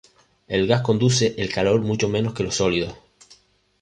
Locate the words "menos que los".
2.09-2.55